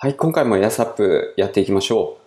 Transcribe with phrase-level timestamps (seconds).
[0.00, 2.18] はい、今回もエアサップやっていきましょ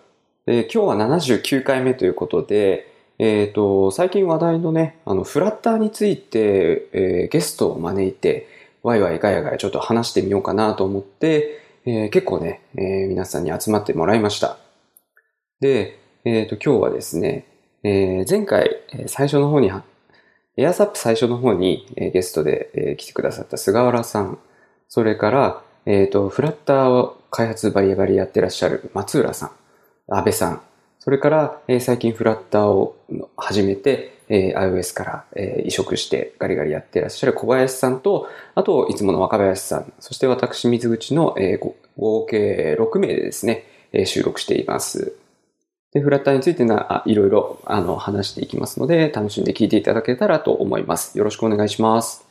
[0.45, 0.51] う。
[0.51, 8.49] で今日は79回目ということで、えっ、と、最近話題のね、あの、フラッターについて、えーゲストを招いて、
[8.83, 14.57] ワイワイガヤガヤちょっと話してみようかなと思って、え結構ね、え皆さんに集まってもらいました。
[15.61, 17.45] で、えっ、と、今日はですね、
[17.83, 19.71] え前回、最初の方に、
[20.57, 24.39] エアサップ最初の方に、ゲストで、来てくださった菅原さん、
[24.89, 29.51] それから、えっ、と、フラッターを開発バリバリやってらっしゃる松浦さん、
[30.13, 30.61] 安倍さん、
[30.99, 32.95] それから、えー最近フラッターを
[33.37, 45.13] 始めて、えー iOS から、えー移植してガリガリやってらっしゃる小林さんと、あと、いつもの若林さん、そして私、水口の、えー合計6名でですね、えー収録しています。
[45.93, 51.17] で、フラッターについてな、いろいろ、あの、話していきますので、楽しんで聞いていただけたらと思います。
[51.17, 52.30] よろしくお願いします。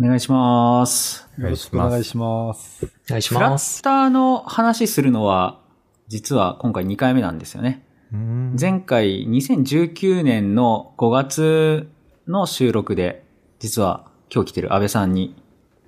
[0.00, 1.28] お願いします。
[1.38, 2.86] よろしくお願いします。
[2.86, 3.80] お願いしフラます。
[3.80, 5.58] ッターの話するのは、
[6.06, 7.84] 実は今回2回目なんですよね。
[8.12, 11.88] うん前回2019年の5月
[12.28, 13.24] の収録で、
[13.58, 15.34] 実は今日来てる安倍さんに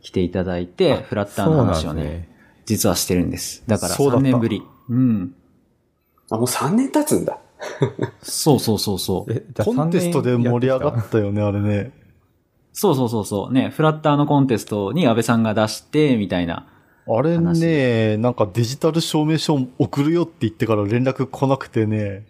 [0.02, 2.28] 来ていただいて、フラッターの話をね、
[2.66, 3.62] 実はしてるんです。
[3.68, 4.62] だから3そうだった年ぶり。
[4.88, 5.34] うん。
[6.30, 7.38] あ、もう3年経つんだ。
[8.22, 9.32] そうそうそうそう。
[9.32, 11.92] えじゃあコンテストで盛り上がったよね、あれね。
[12.80, 13.52] そうそうそうそう。
[13.52, 16.66] ね、フラッターのコンテストに安倍さんが出して、みたいな。
[17.06, 22.26] あれね、なんかデジタル証明書送るよって言ってから連絡来なくてね、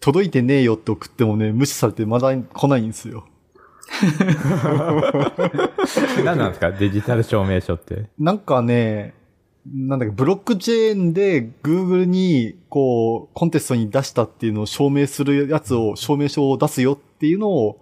[0.00, 3.26] 届いてねえよって送ってもね、無視されてまだ来ないんですよ。
[6.24, 6.72] 何なんですか？
[6.72, 8.08] デジタル証明書って。
[8.18, 9.14] なんかね、
[9.66, 17.80] なんだっけ、ブロックチェーンで Google に、こう、コンテストに出したっていうのを証明するやつを、証明書を出すよっていうのを、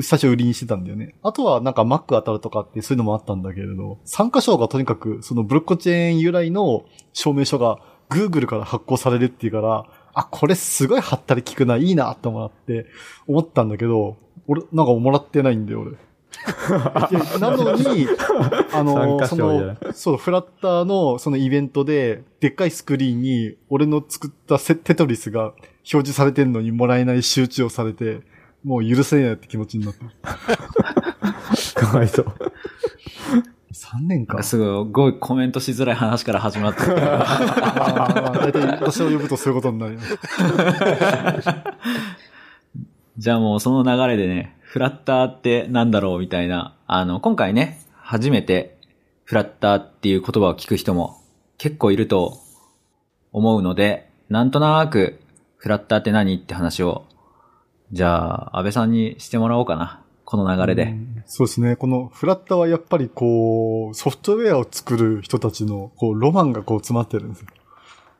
[0.00, 1.14] 最初売りにしてたんだよね。
[1.22, 7.78] あとはなんか Mac 当たるとかってそういうのもあったんだけれど、参加賞がとにかく、そのブロックチェーン由来の証明書が
[8.10, 12.86] Google から発行されるっていうから、あ、これすごい貼ったり効くな、いいなって思って、
[13.26, 15.90] 思ったんだけど、俺、なんかもらってないんだよ、俺。
[15.92, 18.06] でなのに、
[18.72, 28.20] あの、その、そう、フラッターのそのイベントで、でっかいスクリーンに、俺の作ったセテトリスが表示されてんのにもらえない周知をされて、
[28.64, 30.34] もう許せないって気持ちになった。
[31.80, 32.26] かわいそう。
[33.72, 34.42] 3年か。
[34.42, 36.82] すごいコメントしづらい話から始まった。
[36.84, 40.18] あーまあ大体私を呼ぶとそういうことになります。
[43.18, 48.76] じゃあもうその流れでね、フラッターってなんだろうみたいな、あの、今回ね、初めて
[49.24, 51.20] フラッターっていう言葉を聞く人も
[51.58, 52.38] 結構いると
[53.32, 55.20] 思うので、なんとなく
[55.56, 57.04] フラッターって何って話を、
[57.92, 60.02] じゃあ安倍さんにしてもらおうかな。
[60.24, 60.96] この流れで。
[61.26, 61.76] そうですね。
[61.76, 67.46] このフラッターはやっぱりこう、ソフトウェアを作る人たちのこうロマンがこう詰まってるんですよ。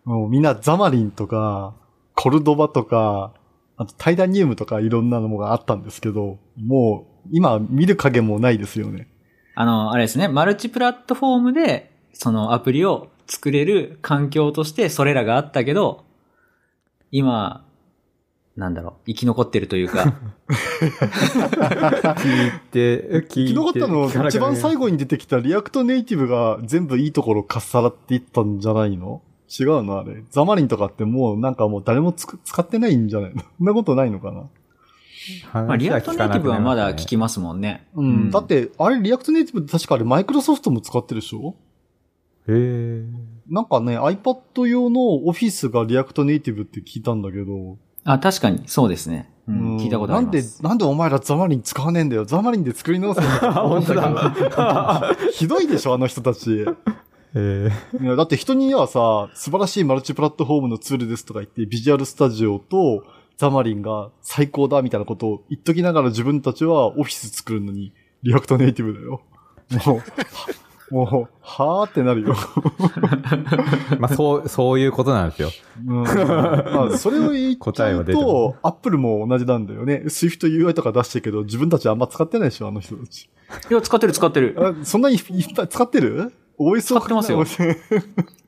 [0.04, 1.75] もうみんなザマリンとか、
[2.14, 3.32] コルドバとか、
[3.76, 9.08] あとタイタニウムとかいろんなのがあったんですけど、もう今見る影もないですよね。
[9.54, 16.04] あの、あれですね、マルチプラットフォームでそのアプリを作れる環境としてそれらがあったけど、
[17.10, 17.64] 今、
[18.56, 20.15] なんだろう、生き残ってるというか、
[20.48, 23.54] 聞いて、聞いて。
[23.54, 29.22] 昨日ったの一番最後に出てきた React Nativeが全部いいところかっさらっていったんじゃないの？
[29.59, 30.22] 違うのあれ。
[30.31, 33.43] Xamarinとかってもうなんかもう誰もつく使ってないんじゃないの？
[33.59, 34.44] そんなことないのかな？
[35.53, 37.87] まあ、 React Nativeはまだ聞きまますもんね。
[37.94, 38.31] うん。
[38.31, 41.56] だって、あれ、 React Nativeって確かあれ、マイクロソフトも使ってるでしょ？
[42.47, 42.53] す。
[42.53, 43.04] へえ。
[43.48, 47.78] なんかね、iPad 用のオフィスが React Nativeって聞いたんだけど。
[48.04, 49.31] あ、確かに、そうですね。
[49.48, 50.34] うん、うん聞いたことあります。
[50.34, 52.25] なんで、なんでお前ら Xamarin使わねえんだよ。
[52.25, 53.28] Xamarinで作り直せよ。
[53.53, 55.15] 本当だ。
[55.32, 56.64] ひどいでしょ、あの人たち。
[57.34, 57.70] え。
[58.00, 63.04] やだって人にはさ、素晴らしいマルチプラットフォームのツールですとか言って、 Visual Studioと
[63.37, 69.22] Xamarinが最高だみたいなことを言っときながら自分たちはオフィス作るのに、 React Nativeだよ。
[69.87, 70.03] もう、
[70.94, 72.37] もう、はーってなるよ。
[73.99, 75.50] まあ、そう、そういうことなんですよ。
[75.88, 76.02] うん。
[76.05, 80.05] まあ、それを言っちゃう答えは出てと、アップルも同じなんだよね。
[80.06, 83.29] Swift UI とか出してるけど、自分たちあんま使ってないでしょ、あの人たち。
[83.69, 84.56] いや、使ってる使ってる。
[84.56, 85.23] あそんなにいっ
[85.56, 87.44] ぱい使ってる ?OS を使ってますよ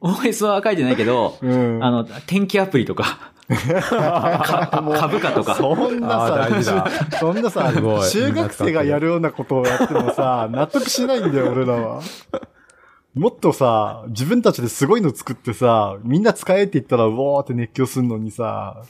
[0.01, 1.83] OS は書いてないけど、うん。
[1.83, 5.55] あの、天気アプリとか、か株価とか。
[5.55, 6.09] そんな
[6.63, 6.89] さ、
[7.21, 12.01] そんなさ中学生がやるようなことをやってもさ、 納得しないんだよ、俺らは。
[13.15, 18.83] もっとさ、自分たちですごいの作ってさ、みんな使えって言ったら、うおーって熱狂するのにさ、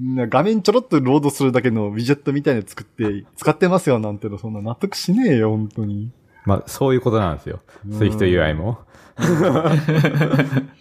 [0.00, 6.12] 画面ちょろっとロードするだけのウィジェットみたいなの作って、使ってますよなんての、そんな納得しねえよ、本当に。
[6.44, 7.60] まあ、そういうことなんですよ。
[7.88, 8.78] Swift UI も。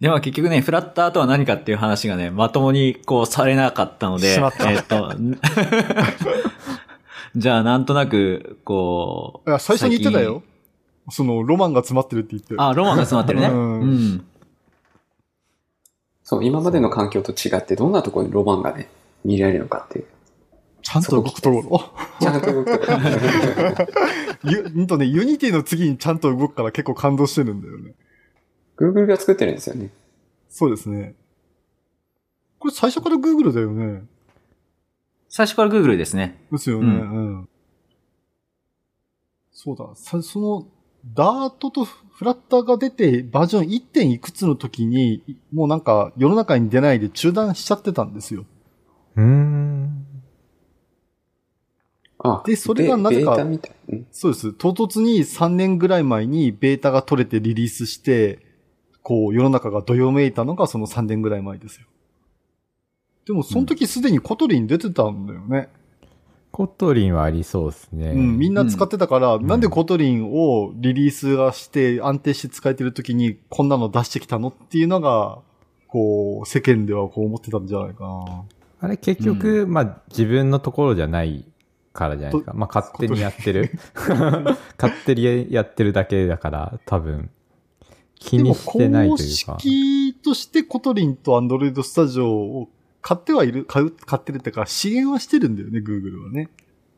[0.00, 5.14] では結局ね、フラッターとは何かっていう話がね、まともにこうされなかったので、しまったえっと、
[7.34, 9.50] じゃあなんとなく、こう。
[9.50, 10.42] いや、最初に言ってたよ。
[11.10, 12.54] その、ロマンが詰まってるって言って。
[12.58, 13.48] あ、ロマンが詰まってるね。
[13.48, 14.24] ううんん。
[16.22, 18.88] そう、今までの環境と違ってどんなところにロマンがね、
[19.24, 20.06] 見られるのかっていう。
[20.82, 21.90] ちゃんと動くところ。
[22.20, 22.98] ちゃんと動くところ。
[24.50, 27.94] ゆ、 んとね、 Unityの次にちゃんと動くから結構感動してるんだよね。
[28.76, 29.90] Google が作ってるんですよね。
[30.48, 31.14] そうですね。
[32.58, 34.02] これ最初から Google だよね。
[35.28, 36.46] 最初から Google ですね。
[36.50, 36.86] ですよね。
[36.86, 36.94] うう
[37.42, 37.48] ん。
[39.52, 39.88] そうだ。
[39.94, 40.66] さその、
[41.14, 43.80] Dartと Flutterが出てバージョン 1.
[43.86, 48.44] 点いくつの時に、いもうなんか世の中に出ないで中断しちゃってたんですよ。
[49.16, 50.06] うーん。
[52.18, 53.36] あ、でそれがなぜか
[54.10, 54.52] そうです。
[54.54, 58.45] 唐突に3年ぐらい前にベータが取れてリリースして、
[59.06, 61.86] こう世の中がどよめいたのがその3年ぐらい前ですよ。
[63.24, 65.68] でもその時すでに Kotlin出てたんだよね。
[66.50, 68.10] Kotlinはありそうですね。
[68.10, 75.38] うん、みんな使ってたから、んなんで Kotlinをリリースがして安定して使えてる時にこんなの出してきたのっていうのが、
[75.86, 78.42] こう、世間ではこう思ってたんじゃないかな。
[78.80, 81.44] あれ結局、まあ自分のところじゃない
[81.92, 82.50] からじゃないですか。
[82.50, 83.70] とまあ勝手にやってる。
[84.76, 87.30] 勝手にやってるだけだから、多分、
[88.18, 89.58] 気にしてないというか公。
[89.60, 92.68] 式として Kotlinと Android Studioを
[93.02, 96.48] 買ってはいる、買う、買ってるってか支援はしてるんだよね、Google はね。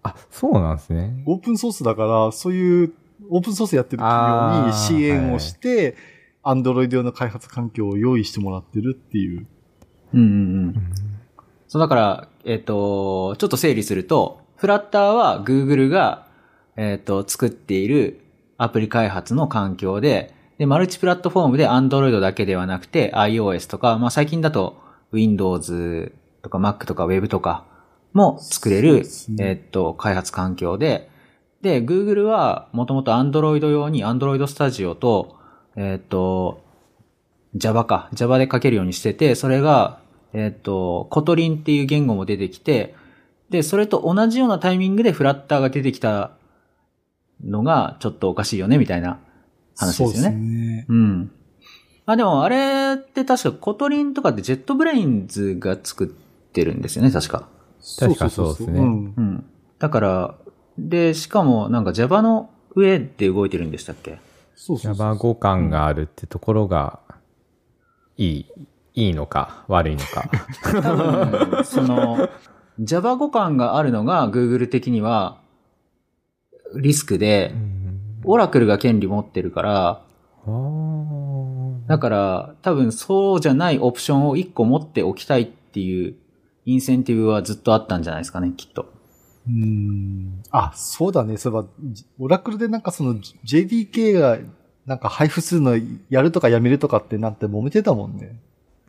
[0.03, 1.23] あ、そうなんですね。
[1.27, 2.93] オープンソースだから、そういう
[3.29, 5.97] オープンソースやってる企業に支援をして、
[6.43, 9.47] アンドロイド用の開発環境を用意してもらってるっていう。
[10.15, 10.31] うんうんう
[10.69, 10.93] ん。
[11.67, 16.27] そうだから、えっ、と、ちょっと整理すると、フラッターは Google が、
[16.77, 18.21] えっ、と、作っている
[18.57, 24.77] アプリ開発の環境で、で、マルチプラットフォームで Android だけではなくて iOS とか、まあ最近だと
[25.13, 26.13] Windows
[26.43, 27.65] とか Mac とか Web とか
[28.13, 31.09] も作れる、ねえっ、と、開発環境で、
[31.63, 35.37] で、Google はもともと Android 用に Android Studio と、
[35.77, 36.65] えっ、と、
[37.55, 38.09] Java か。
[38.13, 40.01] Java で書けるようにしてて、それが、
[40.33, 42.95] えっ、と、 Kotlin っていう言語も出てきて、
[43.51, 46.33] で、それと同じようなタイミングでフラッターが出てきた
[47.43, 49.21] のが、ちょっとおかしいよね、みたいな
[49.79, 50.31] 話ですよそうね。
[50.31, 50.87] ね。
[50.89, 51.31] うん。
[52.07, 57.49] あ、でもあれって確か Kotlin とかって JetBrains が作ってるんですよね、確か。
[57.99, 59.45] 確かそうですねんうん。
[59.79, 60.35] だから、
[60.77, 64.19] で、しかもなんか Java の上で動いてるんでしたっけ？
[64.55, 67.01] そうそうそう Java 互換があるってところが、
[68.17, 68.47] いい、
[68.95, 70.31] いいのか、悪いのか。
[70.83, 72.29] 多分、その、
[72.81, 75.39] Java 互換があるのが Google 的には
[76.75, 77.55] リスクで、
[78.29, 80.05] オラクルが権利持ってるから、
[81.87, 86.15] だから多分そうじゃないオプションを1個持っておきたいっていう
[86.67, 88.93] インセンティブはずっとあったんじゃないですかね、きっと。
[89.49, 90.43] うん。
[90.51, 91.39] あ、そうだね。
[91.39, 93.15] そういえば、じオラクルでなんかその
[93.47, 94.39] JDK が
[94.85, 95.79] なんか配布するの
[96.11, 98.39] やるとかやめるとかってなんて揉めてたもんね。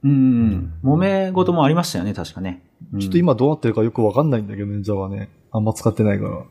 [0.03, 0.73] うん。
[0.83, 2.61] 揉め事もありましたよね、確かね。
[2.93, 5.29] うんちょっと今どうなってるかよくわかんないんだけどね、Java ね。
[5.51, 6.43] あんま使ってないから。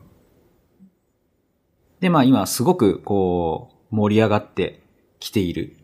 [1.99, 4.81] で、まあ今すごくこう盛り上がって
[5.19, 5.75] きている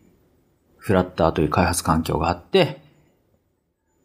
[0.76, 2.80] フラッターという開発環境があって、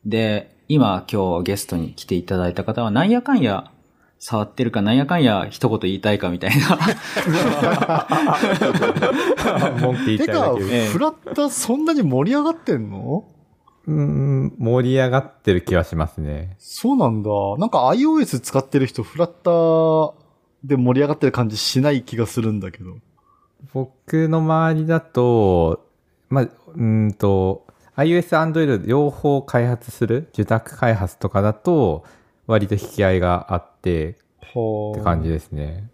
[0.05, 3.71] で、今今日ゲストに来ていただいた方はなんやかんや
[4.19, 6.77] 触ってるかなんやかんや一言言いたいかみたいな。
[9.81, 10.81] 文句言いてか、たいだけで。
[10.83, 13.25] ええフラッターそんなに盛り上がってんの？
[13.87, 16.55] うん、盛り上がってる気はしますね。
[16.59, 17.29] そうなんだ。
[17.57, 20.13] なんか iOS 使ってる人、フラッター
[20.63, 22.97] で盛り上がってる感じしない気がするんだけど。
[23.73, 25.87] 僕の周りだと、
[26.29, 32.05] まあ、うーんと、iOS、Android 両方開発する受託開発とかだと、
[32.47, 35.89] 割と引き合いがあってはって感じですね。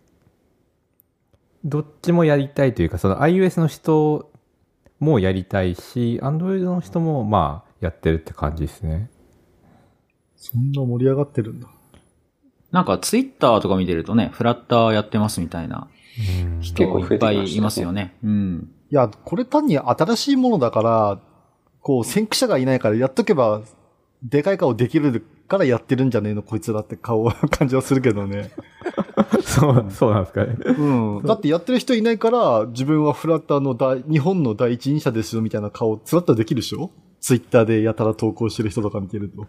[1.64, 4.32] どっちもやりたいというか、その iOS の人
[5.00, 9.10] もやりたいし、Android の人もまあやってるって感じですね。
[10.36, 11.68] そんな盛り上がってるんだ。
[12.72, 15.88] なんかツイッターとか見てるとね、フラッターやってますみたいな
[16.44, 18.16] うん人いっぱいいますよね。
[18.24, 18.70] うん。
[18.92, 21.20] いや、これ単に新しいものだから、
[21.82, 23.62] こう、先駆者がいないからやっとけば、
[24.24, 28.52] でかい顔できるからやってるんじゃねえの、こいつらって顔、感じはするけどね。
[29.44, 30.56] そう、そうなんですかね。
[30.66, 31.24] うん。
[31.24, 36.92] だってやってる人いないから、自分はフラッターの大、日本の第一人者ですよ、みたいな顔、つらっとできるでしょ？
[37.20, 39.46] ツイッターでやたら投稿してる人とか見てると。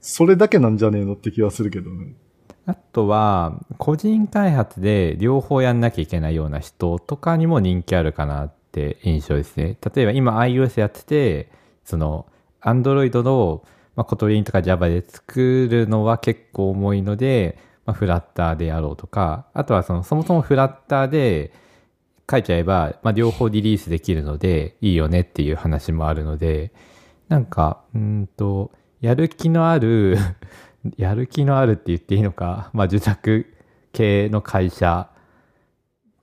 [0.00, 2.14] それだけなんじゃねえのって気はするけどね。
[2.66, 9.76] あとは、個人開発で両方やんなきゃいけないような人とかにも人気あるかなって印象ですね。
[9.94, 11.50] 例えば今 iOS やってて、
[11.84, 12.26] その、
[12.62, 13.64] Android の、
[13.96, 21.52] まあ、 Kotlin とか Java で作るのは結構重いので、まあ、フラッターでやろうとか、あとはその、そもそもフラッターで
[22.30, 26.72] 書いちゃえば、まあ、両方リリースできるのでいいよねっていう話もあるので、
[27.28, 30.16] なんか、うんと、やる気のある
[30.96, 33.46] やる気のあるって言っていいのか、 まあ、受託
[33.92, 35.08] 系の会社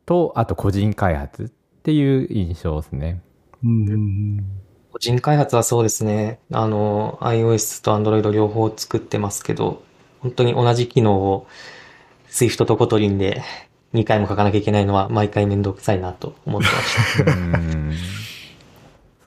[0.05, 1.49] と、あと個人開発っ
[1.83, 3.21] ていう印象ですね。
[3.63, 4.43] うん。
[4.91, 6.39] 個人開発はそうですね。
[6.51, 9.83] あの、iOS と Android 両方作ってますけど、
[10.19, 11.47] 本当に同じ機能を
[12.29, 13.41] Swift と Kotlin で
[13.93, 17.31] 2回も書かなきゃいけないのは毎回めんどくさいなと思ってました。
[17.31, 17.93] うん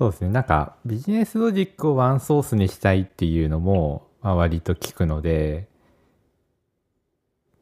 [0.02, 0.30] そうですね。
[0.30, 5.68] なんか、ビジネスロジックをワンソースにしたいっていうのも、割と聞くので、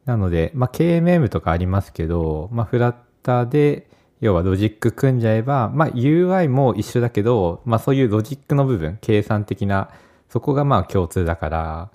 [0.04, 3.88] なので、まあ、KMM とかありますけど、まあ、フラッターで、
[4.20, 9.90] 要はロジック組んじゃえば、まあ、UI も一緒だけど、まあ、そういうロジックの部分、計算的な、
[10.28, 11.90] そこがまあ共通だから、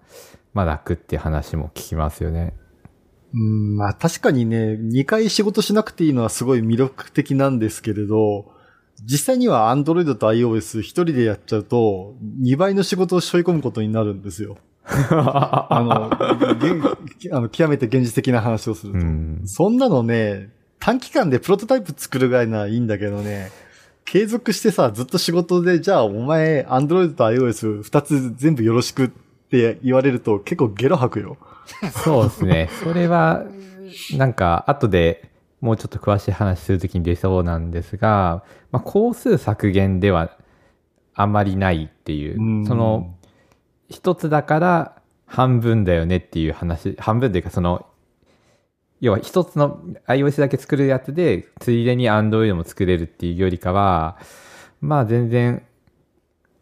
[0.54, 2.54] まあ、楽っていう話も聞きますよね。
[3.34, 8.55] うん、まあ確かにね、2回仕事しなくていいのはすごい魅力的なんですけれど、
[9.04, 14.58] 実際には Android と iOS 一人でやっちゃうと、2倍の仕事を背負い込むことになるんですよ。
[14.86, 16.12] あの、
[17.38, 19.00] あの極めて現実的な話をすると。
[19.00, 19.42] うん。
[19.46, 20.50] そんなのね、
[20.80, 23.52] 短期間でプロトタイプ作るぐらいならいいんだけどね、
[24.06, 29.10] 継続してさ、ずっと仕事で、じゃあお前、Android と iOS 二つ全部よろしくっ
[29.50, 31.38] て言われると結構ゲロ吐くよ。
[32.04, 32.70] そうですね。
[32.84, 33.44] それは、
[34.18, 35.30] なんか、後で
[35.66, 40.38] もうちょっと詳しい話するときに出そうなんですが、まあ、工数削減では
[41.16, 42.68] あまりないっていう、うん。
[42.68, 43.16] その、
[43.90, 47.88] 一つだから半分だよねっていう話、半分というかその、
[49.02, 54.20] 要は一つの iOS だけ作るやつで、ついでに Android も作れるっていうよりかは、
[54.82, 55.64] まあ全然、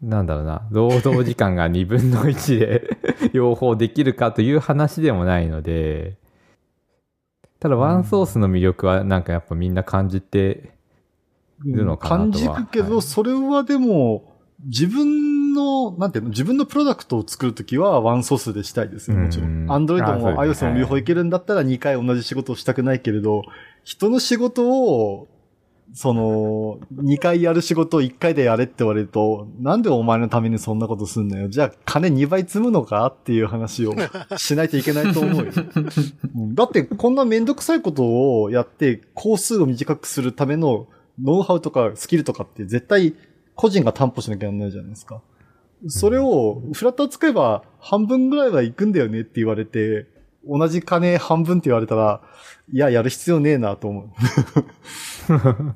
[0.00, 2.96] なんだろうな、労働時間が2分の1で
[3.34, 6.16] 両方できるかという話でもないので、
[7.64, 10.74] ただワンソースの魅力はなんかやっぱみんな感じて
[11.64, 12.56] るのかなとは。
[12.56, 13.02] 感じるけど、はい。
[13.02, 14.34] それはでも、
[14.66, 19.72] 自分の、なんていうの、自分のプロダクトを作るときはワンソースでしたいですよ、もちろうんん。
[19.72, 23.44] アンドロイドも iOS も両方いけるんだったら2回同じ仕事をしたくないけれど、
[23.82, 25.28] 人の仕事を、
[25.96, 31.48] その、2回やる仕事を1回でやれって言われると、なんでお前のためにそんなことすんのよ。
[31.48, 33.94] じゃあ金2倍積むのかっていう話を
[34.36, 35.52] しないといけないと思うよ。
[36.36, 40.88] うんだってこんなめんどくさいことをやって工数を短くするための
[41.22, 43.14] ノウハウとかスキルとかって絶対
[43.54, 45.22] 個人が担保しなきゃいけないじゃないですか。
[45.86, 50.06] それをフラッター使えば半分ぐらいは行くんだよねって言われて、
[50.48, 52.20] 同じ金半分って言われたら、
[52.72, 54.08] いや、やる必要ねえなと思う。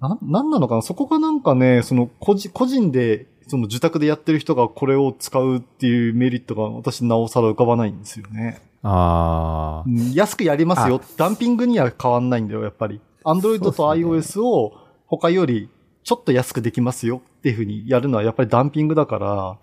[0.00, 0.82] な、なんなのかな？
[0.82, 8.62] そこがなんかね、その個人、個人で、その受託でやってる人がこれを使うっていうメリットが私なおさら浮かばないんですよね。
[8.82, 11.00] ああう、ん安くやりますよ。
[11.16, 13.00] ダンピングには変わんないんだよ、やっぱり。
[13.24, 14.72] Android とそうっすね iOS を
[15.06, 15.68] 他より
[16.02, 19.56] ちょっと安くできますよっていうふうにやるのはやっぱりダンピングだから、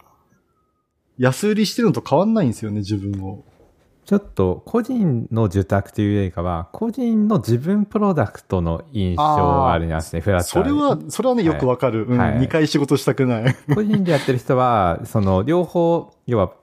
[1.22, 3.44] 安売りしてるのと変わんないんですよね、自分を。
[4.06, 12.08] ちょっと個人の受託というよりかは、個人の自分プロダクトの印象がありますね、フラッターでそれは、それはね、よくわかる。
[12.08, 13.56] うん、はい2回仕事したくない。
[13.72, 16.54] 個人でやってる人は、その両方、要は、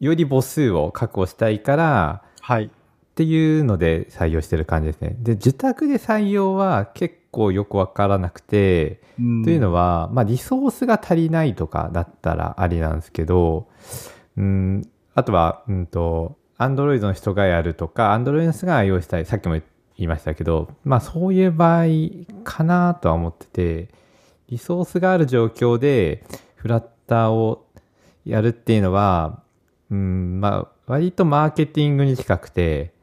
[0.00, 2.72] より母数を確保したいから、はい。
[3.20, 5.14] っていうので採用してる感じですね。
[5.18, 13.68] で、受託で採用は結構よくわからなくて、うんというのは、まあ、リソースが足りないとかだったらありなんですけど、
[14.38, 19.62] うん、あとは、うんと、Android の人がやるとか、Android の人が iOS したい、さっきも言
[19.98, 21.84] いましたけど、まあ、そういう場合
[22.42, 23.88] かなとは思ってて、
[24.48, 26.24] リソースがある状況で、
[26.54, 27.66] フラッターを
[28.24, 29.42] やるっていうのは、
[29.90, 32.98] うん、まあ、割とマーケティングに近くて、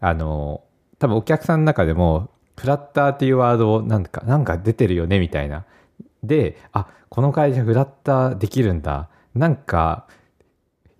[0.00, 0.62] あの、
[0.98, 5.64] 多分お客さんの中でも、フラッターっていうワードをなんか、なんか出てるよねみたいな。
[6.22, 9.08] で、あ、この会社フラッターできるんだ。
[9.34, 10.06] なんか、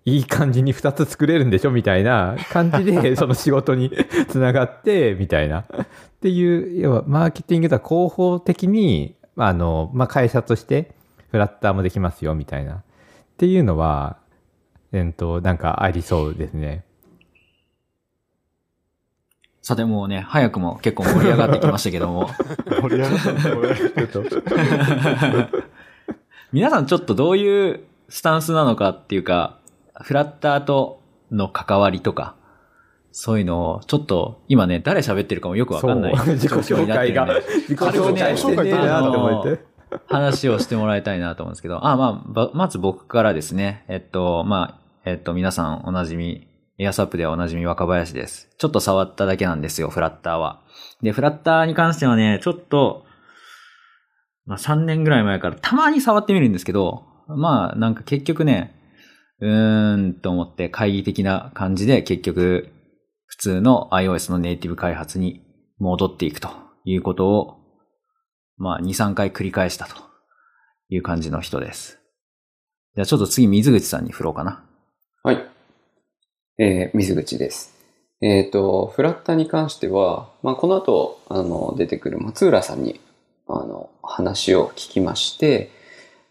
[0.05, 3.91] いい感じに2つ作れるんでしょみたいな感じで、 その仕事に
[4.29, 5.61] つながって、みたいな。
[5.61, 5.65] っ
[6.21, 10.95] ていう、要は、マーケティングとは広報的に、あの、まあ、会社として、
[11.29, 12.75] フラッターもできますよ、みたいな。
[12.75, 12.81] っ
[13.37, 14.17] ていうのは、
[14.93, 16.85] えっと、なんかありそうですね。
[19.67, 22.29] さてもうね、早くも結構盛り上がってきましたけども、
[22.81, 23.75] 盛り上がったねこれ。
[24.07, 24.41] ちょっと。
[26.53, 29.57] 皆さんちょっとどういうスタンスなのかっていうか、
[30.01, 31.01] フラッターと
[31.33, 32.35] の関わりとか、
[33.11, 37.33] そういうのを、ちょっと、今ね、誰喋ってるかもよくわかんない自己状況になってるんで、
[37.67, 39.65] 自己紹介してねえなと思って。
[40.07, 43.83] 話をしてもらいたいなと思うんですけど、あ、まあ、ばまず僕からですね。
[43.89, 46.46] えっと、まあ、えっと、皆さんおなじみ、
[46.79, 48.49] エアサップではおなじみ若林です。
[48.59, 50.61] ちょっと触っただけなんですよ、フラッターは。
[51.01, 53.03] で、フラッターに関してはね、ちょっと、
[54.45, 58.75] まあ3年ぐらい前からたまに触ってみるんですけど、まあなんか結局ね、
[59.39, 62.69] うーんと思って懐疑的な感じで結局
[63.25, 65.43] 普通の iOS のネイティブ開発に
[65.79, 66.49] 戻っていくと
[66.85, 67.57] いうことを、
[68.57, 69.95] まあ2、3回繰り返したと
[70.89, 71.99] いう感じの人です。
[72.95, 74.63] じゃあちょっと次水口さんに振ろうかな。
[75.23, 75.56] はい。
[76.59, 77.75] えー水口です。
[78.19, 82.99] えっ、と、フラッタに関しては、まあ、この後、あの、出てくる松浦さんに、
[83.47, 85.69] あの、話を聞きまして、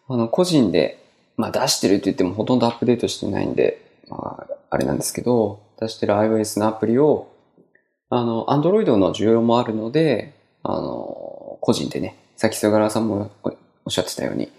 [0.08, 0.98] あの、個人で、
[1.36, 7.28] まあ、出してるって言ってもほとんどアップデートしてないんで、まあ、あれなんですけど、出してる iOS のアプリを、
[8.10, 13.54] あの、Android の需要もあるので、あの、個人でね、さっき菅原さんもおっ
[13.90, 14.50] しゃってたように、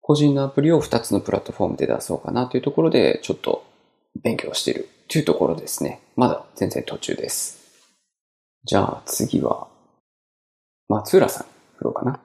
[0.00, 3.64] 個人のアプリを2つのプラットフォームで出そうかなというところで、ちょっと
[4.20, 6.00] 勉強してるというところですね。
[6.16, 7.58] まだ全然途中です。
[8.64, 9.68] じゃあ次は、
[10.88, 11.46] 松浦さん、
[11.78, 12.20] 振ろうかな。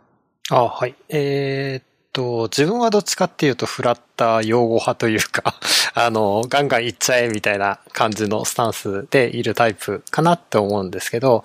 [0.50, 0.96] あ、はい。
[1.10, 5.56] えーっと、自分はどっちかっていうと、フラッター用語派というか、
[5.94, 11.44] あの、ガンガンいっちゃえみたいな感じのスタンスでいるタイプかなって思うんですけど、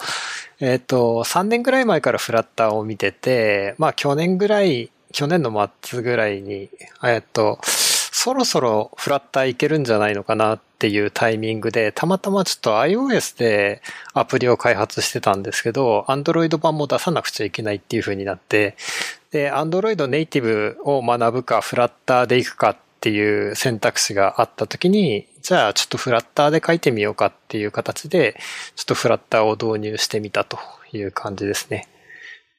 [0.61, 6.69] えーっと、3年ぐらい前からフラッターを見てて、まあ去年ぐらい、去年の末ぐらいに、
[7.03, 7.59] えーっと、
[8.27, 13.83] そろそろフラッターいけるんじゃないのかなっていうタイミングで、たまたまちょっと iOS で
[14.15, 18.77] アプリを開発してたんですけど、Android 版も出さなくちゃいけないっていう風になって、
[19.31, 28.35] で、Android ネイティブを学ぶか、フラッターで行くかっていう選択肢があった時に、じゃあちょっとフラッターで書いてみようかっていう形で、
[28.75, 30.59] ちょっとフラッターを導入してみたと
[30.91, 31.87] いう感じですね。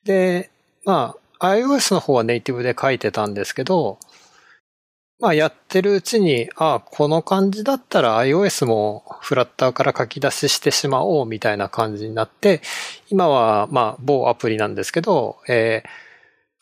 [0.05, 0.49] で、
[0.85, 3.99] まあ、iOS の方はネイティブで書いてたんですけど、
[5.19, 12.61] まあやってるうちに、ああ、この感じだったら iOS もフラッターから書き出ししてしまおうみたいな感じになって、
[13.09, 16.07] 今はまあ某アプリなんですけど、えー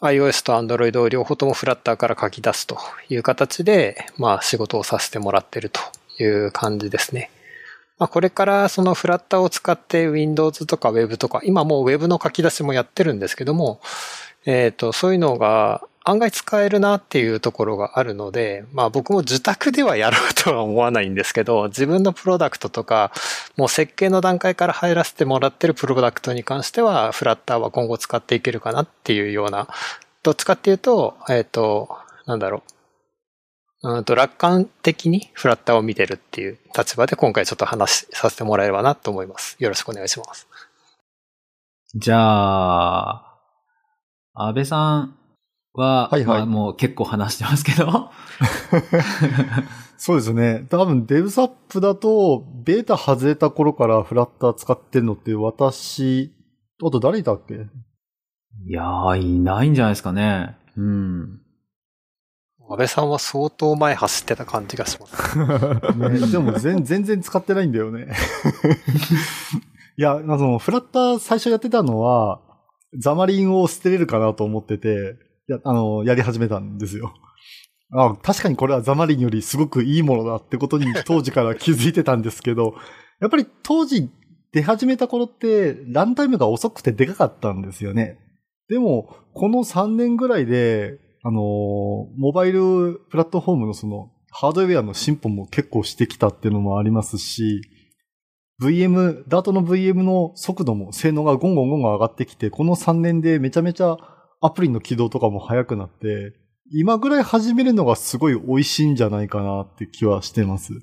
[0.02, 5.80] iOS と Android を両方ともフラッターから書き出すという形で、まあ仕事をさせてもらってると
[6.22, 7.32] いう感じですね。
[7.98, 13.80] まあこれからそのフラッターを使って Windows とか Web とか、今もう Web の書き出しもやってるんですけども、
[14.46, 23.12] えっ、と、そういうのが案外使えるなっていうところがあるので、まあ僕も自宅ではやろうとは思わないんですけど、自分のプロダクトとか、
[23.58, 29.68] もう設計の段階から入らせてもらってるプロダクトに関しては、フラッターは今後使っていけるかなっていうような、
[30.22, 31.90] どっちかっていうと、えっ、と、
[32.28, 32.62] なんだろ
[33.84, 33.90] う。
[33.98, 39.58] うんと、楽観的にフラッターを見てるっていう立場で今回ちょっと話しさせてもらえればなと思います。
[39.60, 40.48] よろしくお願いします。
[41.96, 43.38] じゃあ、
[44.34, 45.25] 安倍さん
[45.82, 48.12] は、はいはいまあもう結構話してますけど、
[49.98, 50.66] そうですね。
[50.70, 56.34] 多分デブサップだと、ベータ外れた頃からフラッター使ってるのって私、
[56.86, 57.68] あと誰いたっけ？
[58.68, 60.58] いやー、いないんじゃないですかね。
[60.78, 61.42] うん。
[62.68, 65.38] 安倍さんは相当前走ってた感じがします。
[65.98, 68.08] ね、でも全全然使ってないんだよね。
[69.98, 72.42] いや、あの、フラッター最初やってたのは、
[72.98, 75.16] ザマリンを捨てれるかなと思ってて、
[75.48, 77.14] や、あの、やり始めたんですよ。
[77.92, 82.76] あ確かにこれはザマリンよりすごくいいものだってことに 当時から気づいてたんですけど、
[83.20, 84.10] やっぱり当時
[84.52, 88.20] 出始めた頃ってランタイムが遅くてでかかったんですよね。
[88.70, 91.42] でも、この3年ぐらいで、あの、
[92.18, 97.62] モバイルプラットフォームのその、ハードウェアの進歩も結構してきたっていうのもありますし、
[98.62, 103.98] VM、ダートの VM の速度も性能がゴンゴンゴンゴン上がってきて、この3年でめちゃめちゃ
[104.42, 106.34] アプリの起動とかも速くなって、
[106.72, 110.74] 今ぐらい始めるのがすごい美味しいんじゃないかなって気はしてます。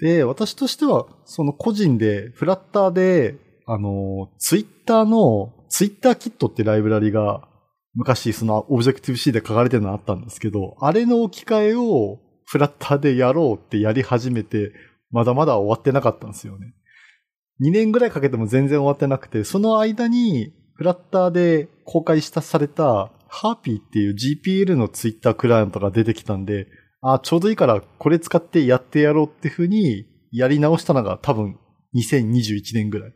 [0.00, 7.48] で、私としては、その個人で、フラッターで、あの、ツイッターの、ツイッターキットってライブラリが、
[7.94, 14.72] 昔そのオブジェクティブ C で書かれてるのあったんですけど、あれの置き換えをフラッターでやろうってやり始めて、
[15.10, 16.74] まだまだ終わってなかったんですよね。
[17.60, 26.66] 2年ぐらいかけても全然終わってなくて、その間にフラッターで公開したされたハーピーっていう GPL のツイッタークライアントが出てきたんで、
[27.00, 31.58] あ、ちょうどいいからこれ使ってやってやろうって風にやり直したのが多分
[31.94, 33.12] 2021年ぐらい。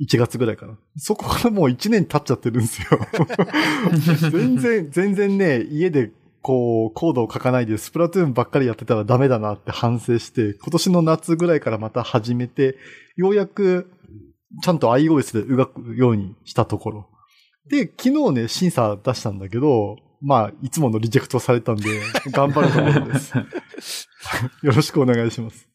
[0.00, 0.78] 1月ぐらいかな。
[0.96, 3.00] そこからもう1年経っちゃってるんですよ。
[4.30, 12.76] 全然、全然ね、家でこう、コードを書かないでスプラトゥーンばっかりやってたらダメだなって反省して、今年の夏ぐらいからまた始めて、
[13.16, 13.90] ようやく
[14.62, 17.08] ちゃんと iOS で動くようにしたところ。
[17.68, 22.00] で、昨日ね、審査出したんだけど、まあ、いつものリジェクトされたんで、
[22.32, 23.36] 頑張るところです。
[24.62, 25.68] よろしくお願いします。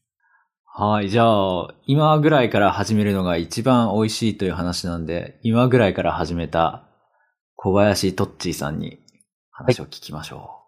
[0.66, 1.10] はい。
[1.10, 6.88] じゃあ、今ぐらいから始めるのが一番美味しいという話なんで、今ぐらいから始めた
[7.56, 9.00] 小林トッチーさんに
[9.52, 10.64] 話を聞きましょ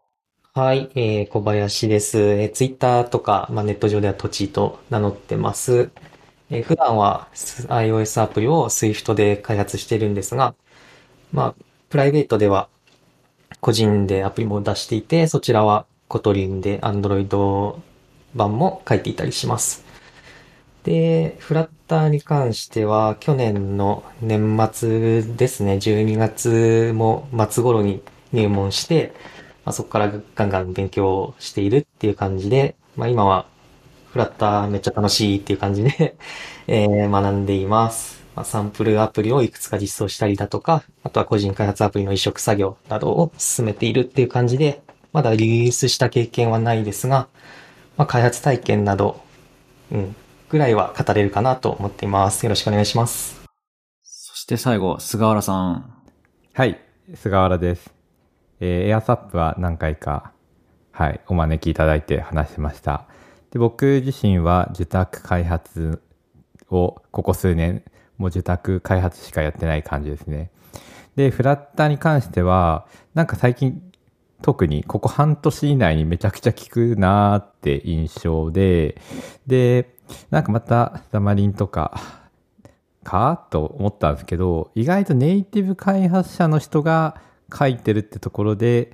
[0.53, 2.19] はい、えー、小林です。
[2.19, 5.89] えー、ツイッターとか、まあ、ネット上ではトチと名乗ってます。
[6.49, 10.55] え普段は iOS アプリを Swift で開発しているんですが、
[11.33, 12.69] まあ、プライベートでは
[13.61, 17.75] 個人でアプリも出していて、そちらは Kotlin で Android
[18.35, 19.83] 版も書いていたりします。
[20.83, 28.03] で、フラッターに関しては、去年の年末ですね、12月も末頃に
[28.33, 29.13] 入門して、
[29.65, 33.47] まあ、そこからガンガン勉強しているっていう感じで、まあ、今は
[34.15, 36.15] フラッターめっちゃ楽しいっていう感じで、
[36.67, 38.23] えー学んでいます。
[38.33, 47.27] まあ、サンプルアプリをいくつか実装したりだとか、あとは個人開発アプリの移植作業などを進めているっていう感じで、まだリリースした経験はないですが、
[47.97, 49.19] まあ、開発体験など、
[49.91, 50.15] うん、
[50.47, 52.45] ぐらいは語れるかなと思っています。
[52.45, 53.41] よろしくお願いします。
[53.43, 53.47] う。
[54.01, 55.93] そして最後、菅原さん。
[56.53, 56.79] はい、
[57.15, 57.93] 菅原です。
[58.61, 60.31] えー、AirSap は何回か、
[60.93, 63.09] はい、お招きいただいて話しました。
[63.55, 66.01] で僕自身は受託開発
[66.69, 67.85] をここ数年、
[68.17, 70.51] もう受託開発しかやってない感じですね。
[71.15, 73.81] で、フラッターに関しては、なんか最近、
[74.41, 78.99] 特にここ半年以内にめちゃくちゃ効くなーって印象で、
[79.47, 79.95] で、
[80.31, 81.97] なんかまたザマリンとか、
[83.05, 87.21] かと思ったんですけど、意外とネイティブ開発者の人が
[87.57, 88.91] 書いてるってところで、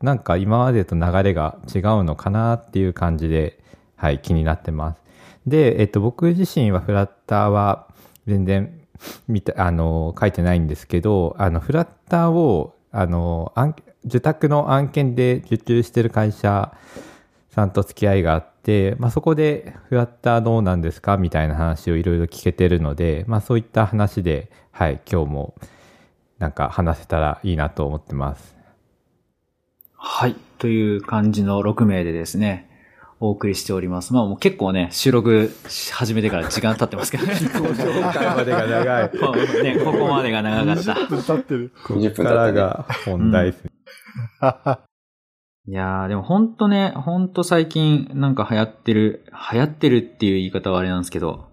[0.00, 3.65] なんか今までと流れが違うのかなっていう感じで、
[3.96, 5.02] はい、気になってます。
[5.46, 7.88] で、えっと、僕自身はフラッターは
[8.26, 8.80] 全然
[9.28, 13.52] 見た、あの、書いてないんですけど、あの、フラッターを、あの、
[14.04, 16.76] 受託の案件で受注してる会社
[17.50, 25.54] さんと付き合いがあって、まあ、そこでフラッターどうなんですかみたいな話をいろいろ聞けてるので、まあ、そういった話で、はい、今日も
[26.38, 28.56] なんか話せたらいいなと思ってます。
[29.94, 30.36] はい。
[30.58, 32.65] という感じの6名でですね、
[33.18, 34.12] お送りしております。
[34.12, 37.32] まあもう結構ね、収録し始めてから時間経ってますけどね。
[37.34, 39.10] 紹介までが長い。
[39.10, 40.92] こうね、ここまでが長かった。
[40.92, 41.72] 20分経ってる。
[41.86, 43.70] ここからが本題ですね。
[45.68, 51.46] いやー、でもほんとね、ほんと最近なんか流行ってる、流行ってるっていう言い方はあれなんですけど、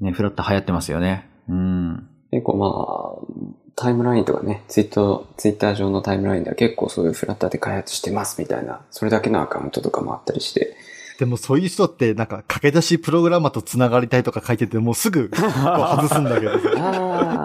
[0.00, 1.30] ね、フラッター流行ってますよね。
[1.48, 2.08] うん。
[2.30, 10.76] 結構まあ、タイムラインとかね、ツイッター、ツイッター上のタイムラインでは結構そういうフラッターで開発してますみたいな、それだけのアカウントとかもあったりして、
[11.18, 16.66] でもそういう人ってなんか駆け出しプログラマーと繋がりたいとか書いててもうすぐ外すんだけどち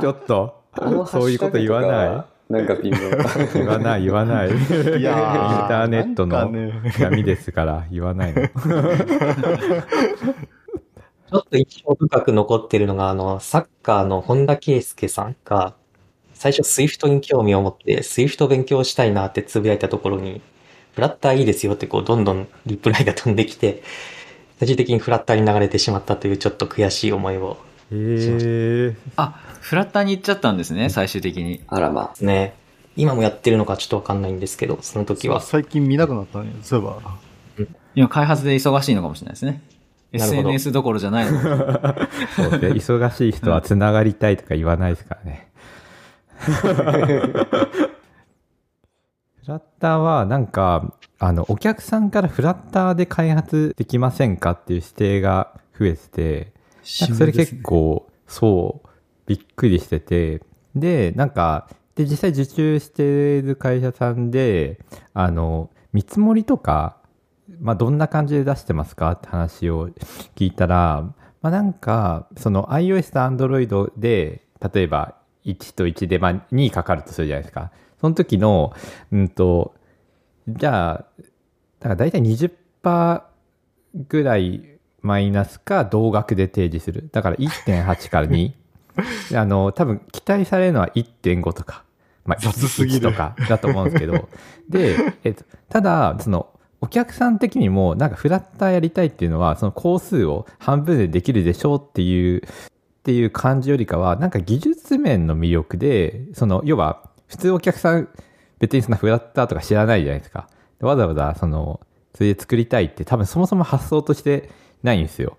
[0.08, 0.64] ょっと
[1.08, 2.40] そういうこと言わない。
[2.50, 2.98] なんか微妙。
[3.54, 4.50] 言わない、言わない。
[4.50, 5.68] インいやー。
[5.68, 6.52] ターネットの
[7.00, 8.48] 闇ですから、言わないの。
[8.48, 15.76] ちょっと印象深く残ってるのが、あの、サッカーの本田圭佑さんが、
[16.40, 20.42] 最初 Swift に興味を持って、Swift 勉強したいなってつぶやいたところに、
[20.96, 23.84] フラッターいいですよってこう、どんどんリプライが飛んできて、
[24.58, 27.58] 最終的にフラッターに流れてしまったというちょっと悔しい思いを
[27.92, 28.96] へー。
[29.18, 31.62] あ、フラッターに行っちゃったんですね、最終的に。
[31.68, 32.54] あらまですね。
[32.96, 35.42] 今もやってるのかちょっとわかんないんですけど、その時は。
[35.42, 36.54] 最近見なくなったね。
[36.62, 37.68] そういえば。
[37.96, 39.62] 今開発で忙しいのかもしれないですね。
[40.14, 41.40] なるほど SNS どころじゃないの
[42.36, 42.70] そうですね。
[42.72, 45.49] 忙しい人は繋がりたいとか言わないですからね。
[49.42, 58.90] フラッターはなんか、あの、お客さんからフラッターで開発できませんかっていう指定が増えてて、それ結構、そう、
[59.26, 60.42] びっくりしてて、
[60.76, 64.80] で、なんか、で、実際受注してる会社さんで、
[65.14, 66.98] あの、見積もりとか、
[67.60, 69.90] まあ、どんな感じで出してますかって話を
[70.36, 77.72] 聞いたら、まあ、なんか、その iOS と Android で、例えば1と1で、まあ、2かかるとするじゃないですか。
[78.00, 78.74] その時の、
[79.12, 79.74] うんと、
[80.48, 81.06] じゃあ、
[81.80, 83.22] だから大体20%
[84.08, 87.10] ぐらいマイナスか同額で提示する。
[87.12, 88.54] だから1.8から2。
[89.36, 91.84] あの、多分期待されるのは1.5とか、
[92.26, 94.30] まあ、雑すぎる1とかだと思うんですけど、
[94.70, 96.50] で、えっと、ただ、その、
[96.82, 102.42] お客さん的にも、なんかフラッターやりたいっていうのは、その工数を半分でできるでしょうっていう、
[103.00, 108.10] っていう感じよりかは、なんか技術面の魅力で、その、要は、普通お客さん、
[108.60, 110.50] 別にそんなフラッターとか知らないじゃないですか。
[110.82, 111.80] わざわざ、その、
[112.14, 114.50] それで作りたいって多分そもそも発想として
[114.84, 115.38] ないんですよ。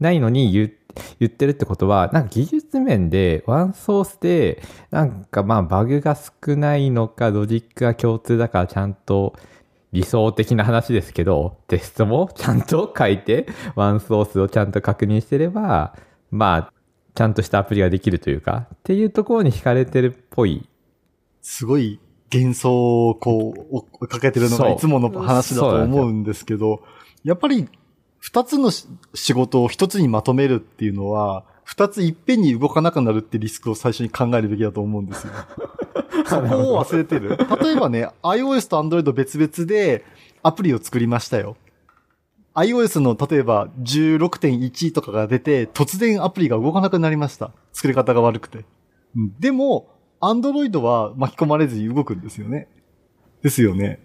[0.00, 0.72] ないのに言
[1.18, 9.34] 言ってるってことは、なんか技術面でワンソースで、なんかまあバグが少ないのか、ロジックが共通だからちゃんと
[9.92, 15.96] 理想的な話ですけど、テストもちゃんと書いて、ワンソースをちゃんと確認してれば、
[16.30, 16.72] まあ、
[17.14, 20.68] ちゃんとしたアプリができるというか、っていうところに惹かれてるっぽい。
[21.42, 22.00] すごい
[22.32, 26.82] 幻想をこう、かけてるのがいつもの話だと思うんですけど、
[27.22, 27.68] やっぱり
[28.18, 35.32] 二つのし仕事を一つにまとめるっていうのは、二ついっぺんに動かなくなるってリスクを最初に考えるべきだと思うんですよ。
[36.26, 37.36] そこを忘れてる。
[37.62, 40.04] 例えばね、iOS と Android 別々で
[40.42, 41.56] アプリを作りましたよ。
[42.54, 47.52] iOS の例えば16.1とかが出て、突然アプリが動かなくなりました。
[47.72, 48.64] 作り方が悪くて。
[49.16, 49.88] うんでも、
[50.20, 52.68] Android は巻き込まれずに動くんですよね。
[53.42, 54.00] ですよね。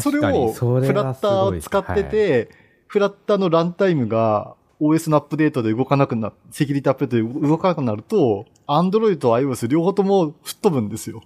[0.00, 2.50] それ確かに、をそれフラッターを使ってて、
[2.86, 11.22] フラッターのランタイムが OS のアップデートで動かなくな、セキュリティアップデートで動かなくなると、Android と iOS 両方とも吹っ飛ぶんですよ。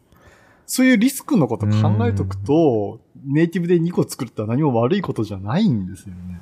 [0.67, 6.41] そういうリスクのこと考えとくと、ネイティブで2個作るって何も悪いことじゃないんですよね。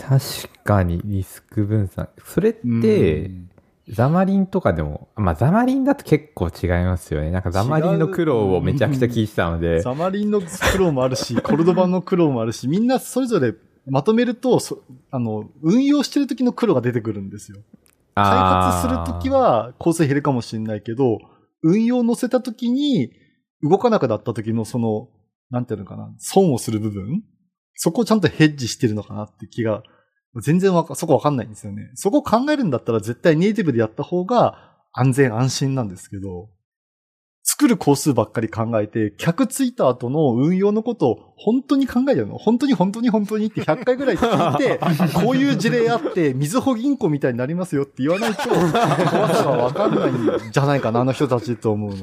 [0.00, 2.08] 確かにリスク分散。
[2.24, 3.30] それって、
[3.88, 7.30] ザマリンとかでも、まあザマリンだと結構違いますよね。
[7.30, 13.54] なんかザマリンの苦労をめちゃくちゃ聞いてたので、ザマリンの苦労もあるし、 コルドバンの苦労もあるし、みんなそれぞれ
[13.86, 17.58] まとめると、そあの、運用してる時の苦労が出てくるんですよ。
[18.14, 21.18] 開発するときは構成減るかもしれないけど、
[21.62, 23.12] 運用乗せたときに
[23.62, 25.08] 動かなくなったときのその、
[25.50, 27.22] なんていうのかな、損をする部分
[27.82, 29.82] そこをちゃんとヘッジしてるのかなって気が、
[30.42, 31.90] 全然わか、そこわかんないんですよね。
[31.94, 36.50] そこを考えるんだったら絶対ネイティブでやった方が安全安心なんですけど、
[37.42, 42.36] 作る工数ばっかり考えて、客ついた後の運用のことを本当に考えてるの？
[42.36, 44.78] 本当に本当に本当にって100回ぐらい聞いて、
[45.18, 52.02] こういう事例あって、みずほ銀行みたいになりますよって言わないと、怖さがわかんないんじゃないかな、あの人たちと思うね。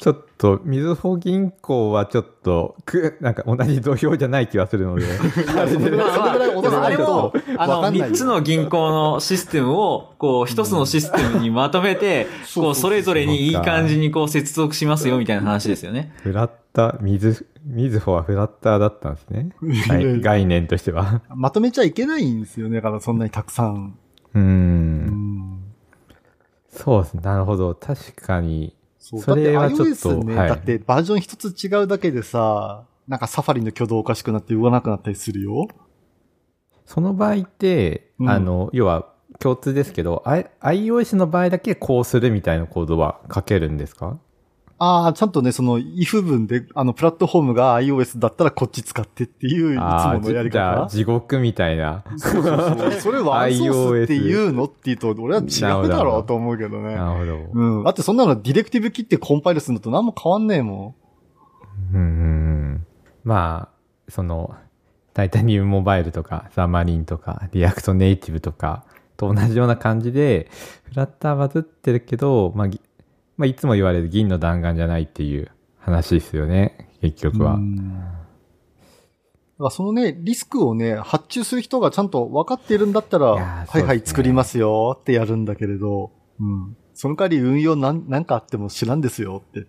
[0.00, 5.04] ちょっと、みずほ銀行はちょっと、く、なんか同じ土俵じゃない気がするので。
[5.54, 16.14] あれもわ、あの、かんないよ3つの銀行のシステムを、こう、一つのシステムにまとめて、こう、それぞれにいい感じにこう、接続しますよ、みたいな話ですよね。
[16.22, 19.50] フラッター、みず、みずほはフラッターだったんですね。
[19.86, 21.20] はい概念としては。
[21.28, 22.76] まとめちゃいけないんですよね。
[22.76, 23.98] だからそんなにたくさん。
[24.32, 25.60] うん
[26.70, 27.20] そうですね。
[27.22, 27.74] なるほど。
[27.74, 28.74] 確かに。
[29.18, 29.20] そう。
[29.22, 30.48] それはちょっとね、はい。
[30.48, 35.68] だってバージョン一つ違うだけでさ、なんかサファリの挙動おかしくなって動かなくなったりするよ。
[36.84, 38.30] その場合って、うん。
[38.30, 44.18] あの、要は共通ですけど、I、iOS の場合だけこうするみたいなコードは書けるんですか？
[44.82, 50.88] ああ、ちゃんとね、その if 文で、あの、プラットフォームが iOS だったらこっち使ってっていう、いつあものやりあ、じゃあ方。
[50.88, 52.02] 地獄みたいな。
[52.16, 52.92] そうそうそう。
[52.98, 56.94] それワンソースって言うのって言うと、俺は違うだろうと思うけどね。
[56.94, 57.60] なるほど。
[57.60, 57.84] うん。
[57.84, 60.94] だってそんなのディレクティブ切ってコンパイルするのと何も変わんねえも
[61.92, 62.06] うんうんう
[62.76, 62.86] ん。
[63.22, 64.54] まあ、その、
[65.12, 68.84] Titanium Mobile とか、 Xamarin とか、 React Native とか、
[69.18, 70.48] と同じような感じで、
[70.84, 72.80] フラッターバズってるけど、まあ、ぎ
[73.40, 77.32] まあ、いつも言われる銀の弾丸じゃないっていう話ですよね、結ん。
[77.32, 77.58] 局は。
[79.70, 86.76] そのね、リスクをね、発注する人がちゃんと分かっているんだったら、いやーはいはい作りますよってやるんだけれど、うん。
[86.92, 89.66] その代わり運用なん、なんかあっても知らんですよって。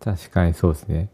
[0.00, 1.12] 確かにそうですね。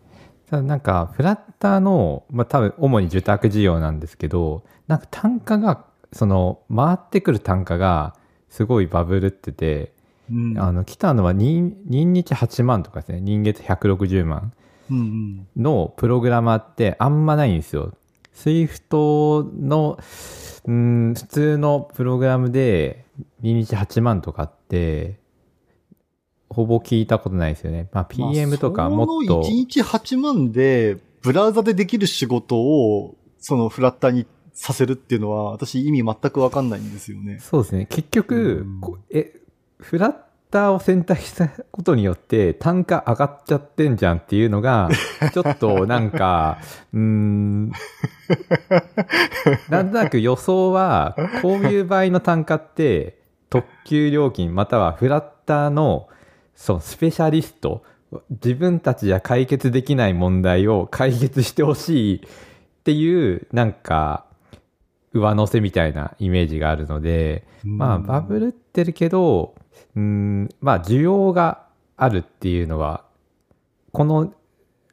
[0.48, 8.16] ただなんか、フラッターの、まあ多分、主に受託事業なんですけど、なんか単価が、その、回ってくる単価が、
[8.54, 9.90] すごいバブルってて、
[10.30, 10.58] うん。
[10.60, 14.52] あの、来たのは人、人日8万とかですね、人月160万。
[15.56, 17.94] のプログラマーってあんまないんですよ。
[18.32, 19.98] Swift の、
[20.66, 23.06] うん、普通のプログラムで、
[23.40, 25.18] 人日8万とかって、
[26.48, 27.88] ほぼ聞いたことないですよね。
[27.92, 37.38] まあ、PM とかもっとまあ、その1日8万で、ブラウザでできる仕事を、そのフラッターにさせるっていうのは、私意味全くわかんないんですよね。
[37.40, 37.86] そうですね。
[37.86, 39.34] 結局うん、こえ、
[39.78, 40.14] フラッ
[40.50, 44.88] ターを選択したことによって単価上がっちゃってんじゃんっていうのが、
[45.34, 46.58] ちょっとなんか、
[46.92, 47.72] うーん、
[49.68, 53.18] なんとなく予想は、こういう場合の単価って、
[53.50, 56.08] 特急料金またはフラッターの、
[56.54, 57.82] そう、スペシャリスト、
[58.30, 62.20] 自分たちじゃ解決できない問題を解決してほしいっ
[62.84, 64.24] ていう、なんか、
[65.14, 69.54] 上乗せみたいなイメージがあるので、まあ、バブルってるけど、
[69.96, 71.64] うん、まあ、需要が
[71.96, 73.04] あるっていうのは、
[73.92, 74.34] この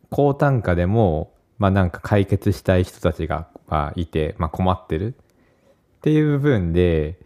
[0.09, 7.19] 高単価でも、まあなんか解決したい人たちが、まあ、いて、まあ困ってるっていう部分で、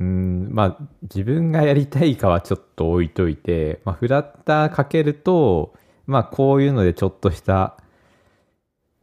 [0.00, 5.74] うん、まあ自分がやりたいかはちょっと置いといて、まあフラッターかけると、
[6.06, 7.78] まあこういうのでちょっとした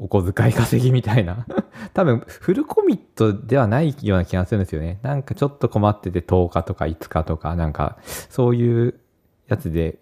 [0.02, 1.46] お小遣い稼ぎみたいな。
[1.94, 4.98] 多分フルコミットではないような気がするんですよね。
[5.04, 8.96] なんかちょっと困ってて10日とか5日とか、なんかそういう
[9.48, 10.00] やつで、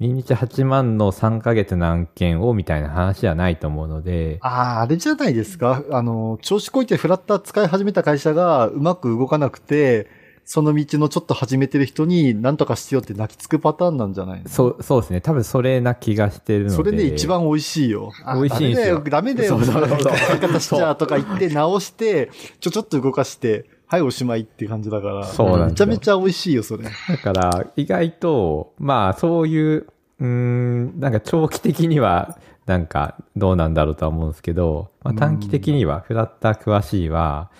[0.00, 5.84] 2日8万の3ヶ月の案件をみたいな話じゃないと思うので、ああ、あれじゃないですか。
[5.90, 10.08] あの、調子こいてフラッター使い始めた会社がうまく動かなくて、
[10.52, 14.48] その道のちょっと始めてる人に何とかしてよって泣きつくパターンなんじゃないの？
[14.48, 15.20] そう、そうですね。
[15.20, 16.74] 多分それな気がしてるので。
[16.74, 18.10] それで一番美味しいよ。
[18.24, 19.78] あ美味しいんですよダメだよ、ダメだよ。
[19.78, 25.24] そうそうそう使い方しちゃうとか言って直して、ちょちょっと動かして、はい、おしまいっていう感じだから。
[25.24, 26.82] そうなんめちゃめちゃ美味しいよ、それ。
[26.82, 29.86] だから、意外と、まあ、そういう、
[30.18, 37.50] うーん、なんか長期的には、なんか、どうなんだろうとは思うんですけど、まあ、短期的には、フラッター詳しいは、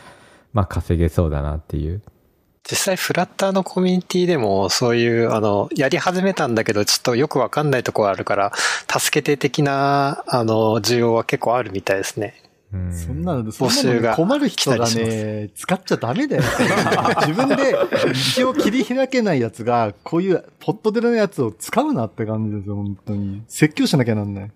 [0.53, 2.03] まあ、稼げそうだなっていう。
[2.69, 8.53] 実際フラッターのコミュニティでもそういう、あの、やり始めたんだけどちょっとよくわかんないところあるから、
[8.87, 12.43] 助けて的な、あの、需要は結構あるみたいですね。
[12.73, 16.43] うんそんなの、そん募集がなの困る人がね、使っちゃダメだよ。
[17.27, 17.73] 自分で
[18.37, 23.43] 道を切り開けないやつが、こういうポットでのやつを使うなって感じですよ、本当に。
[23.49, 24.53] 説教しなきゃなんない。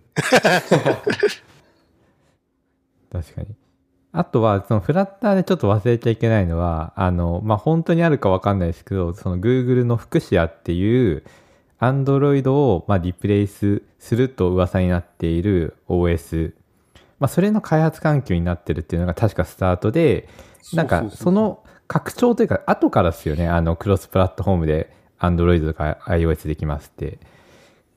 [3.13, 3.64] 確かに。
[4.17, 11.25] あとは、そのフラッターでちょっと忘れちゃいけないのは、あの、まあ、本当にあるかわかんないですけど、その Google のフクシアっていう、
[11.81, 16.55] Android を、まあ、リプレイスすると噂になっている OS。
[17.19, 20.29] まあ、それの開発環境になってるっていうのが確かスタートで、
[20.73, 27.19] なんか、その拡張というか、後からですよね、あの、クロスプラットフォームで Android とか iOS できますって。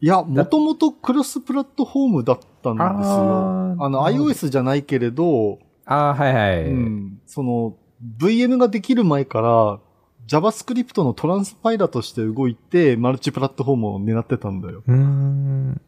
[0.01, 3.75] いや、もともとクロスプラットフォームだったんですよ。
[3.79, 6.63] あの、iOS じゃないけれど、ああ、はいはい。
[6.65, 7.75] うん、その、
[8.19, 9.79] VM ができる前から、
[10.27, 14.83] JavaScript のトランスパイラーとして動いて、マルチプラットフォームを狙ってたんだよ。
[14.85, 15.81] うーん。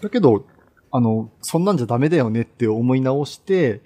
[0.00, 0.46] だけど、
[0.92, 3.80] あの、そんなんじゃダメだよねって思い直して、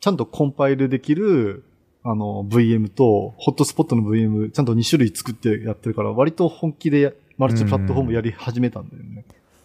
[0.00, 1.64] ちゃんとコンパイルできる、
[2.04, 9.24] あの、VM と、ホットスポットの VM、ちゃんと2種類作ってやってるから、割と本気でマルチプラットフォームやり始めたんだよね。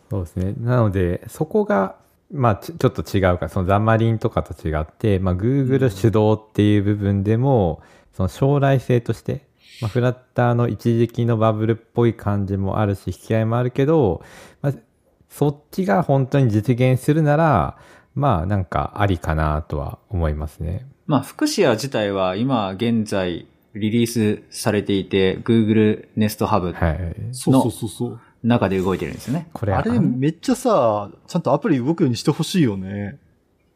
[0.10, 0.54] そうですね。
[0.60, 1.96] なので、そこが、
[2.32, 7.82] まあ、ちちょっと違うか、そのザマリンとかと違って、まあ、Google 主導っていう部分でも、
[8.14, 9.46] その将来性として、
[9.82, 14.24] まあ、フラッターの一時期のバブルっぽい感じもあるし、引き合いもあるけど、
[14.62, 14.74] まあ、
[15.30, 17.78] そっちが本当に実現するなら、
[18.16, 20.88] まあ、なんかありかなとは思いますね。
[21.08, 27.16] まあ、フクシア自体は今現在リリースされていて、Google Nest Hub はい。
[27.34, 28.20] そうそうそうそう。
[28.46, 29.48] 中で動いてるんですよね。
[29.54, 33.18] これ、あれめっちゃさ、ちゃんとアプリ動くようにしてほしいよね。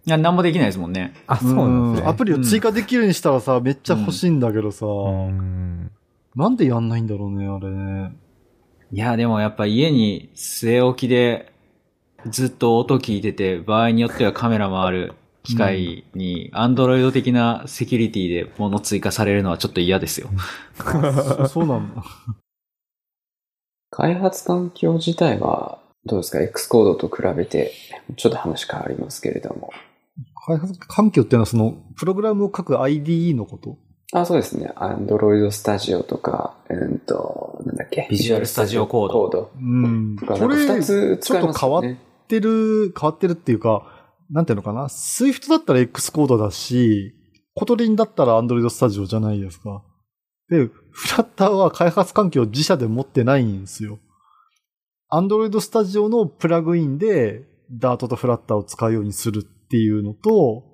[0.05, 1.13] いや、なんもできないですもんね。
[1.27, 2.09] あ、そうなんですね。
[2.09, 5.91] アプリを追加できるにしたらさ、めっちゃ欲しいんだけどさ、うん
[6.35, 8.15] なんでやんないんだろうね、あれね。
[8.91, 11.51] いや、でもやっぱ家に据え置きで
[12.27, 20.29] ずっと音聞いてて、場合によってはカメラもある機械に、アンドロイド的なセキュリティで物追加されるのはちょっと嫌ですよ。
[20.75, 22.03] そそうなんだ。
[23.91, 27.73] 開発環境自体はどうですか ?X コードと比べて、
[28.15, 29.71] ちょっと話変わりますけれども。
[30.45, 33.77] 開発環境っていうのはその、プログラムを書く IDE のこと？
[34.13, 34.71] あ、そうですね。
[34.75, 38.07] Android Studio とか、うんと、なんだっけ？
[38.09, 40.15] ビジual Studio Code Code うん。
[40.17, 41.99] とか、これ、二つちょっと使います変わっよね。
[42.27, 43.83] てる、変わってるっていうか、
[44.31, 47.13] なんていうのかな？Swift だったら Xcode だし、
[47.55, 49.83] Kotlin だったら Android Studio じゃないですか。
[50.49, 50.69] で、
[50.99, 53.99] フラッターは開発環境自社で持ってないんですよ。
[55.09, 60.65] Android Studio のプラグインで Dart とフラッターを使うようにするっていうのと、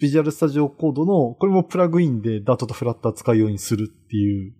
[0.00, 4.54] Visual Studio Code の、これもプラグインで Dart とフラッター使うようにするっていう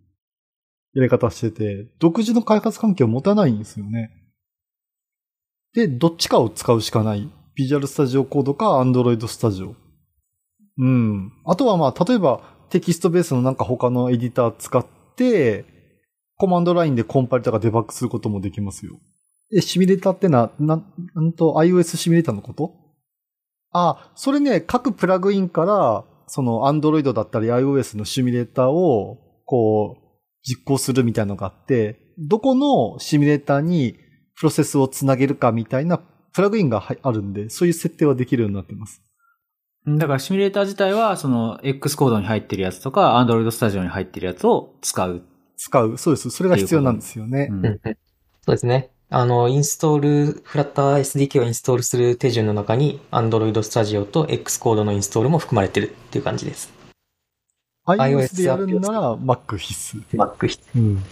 [0.92, 4.10] やり方してて、独自の開発環境を持たないんですよね。
[5.72, 7.32] で、どっちかを使うしかない。
[7.54, 9.74] ビジュアルスタジオコードか Android スタジオ。
[10.76, 11.32] うん。
[11.46, 14.97] あとはまあ、例えばテキストベースのなんか他のエディター使って、
[16.36, 18.98] コマンドラインでコンパイルとかデバッグすることもできますよ。
[19.52, 22.74] え、シミュレーターってのは、なん、なんと iOS シミュレーターのこと？
[23.72, 30.02] あ、それね、各プラグインから、その Android だったり iOS のシミュレーターを、こう、
[30.46, 33.96] 実行するみたいなのがあって、どこのシミュレーターに
[34.36, 39.02] プロセスをつなげるかみたいなプラグインがはいあるんで、そういう設定はできるようになってます。
[39.86, 45.22] だからシミュレーター自体は、その X コードに入ってるやつとか、Android Studio に入ってるやつを使う。
[45.56, 45.98] 使う。
[45.98, 46.30] そうです。
[46.30, 47.48] それが必要なんですよね。
[47.50, 47.80] ううんん
[48.42, 48.90] そうですね。
[49.10, 56.72] あの、インストール、フラッター SDK をインストールする手順の中に Android Studio と Xcode のインストールも含まれてるっていう感じです。
[57.86, 60.04] iOS でやるんなら Mac 必須。
[60.14, 61.02] Mac 必須うん。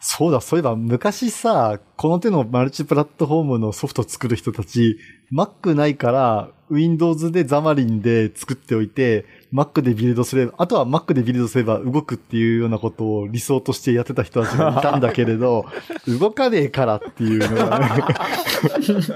[0.00, 4.96] そうだ、そういえば昔さ、この手のマルチプラットフォームのソフト作る人たち、
[5.32, 15.66] Mac ないから Windows でザマリンで作っておいて、Mac でビルドすれば、あとは Mac でビルドすれば動くっていうようなことを理想としてやってた人たちがいたんだけれど、
[16.06, 17.86] 動かねえからっていうのがね。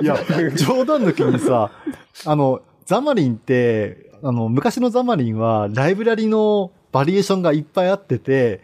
[0.02, 0.18] いや、
[0.56, 1.70] 冗談抜きにさ、
[2.26, 8.60] あの、ザマリンって、あの、昔のザマリンはライブラリのバリエーションがいっぱいあってて、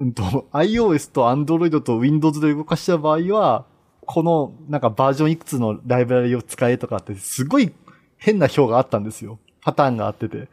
[0.00, 3.64] うんと、iOS と Android と Windows で動かした場合は、
[4.04, 7.72] この、なんかバージョンいくつのライブラリを使えとかって、すごい
[8.22, 9.38] 変な表があったんですよ。
[9.62, 10.48] パターンがあってて。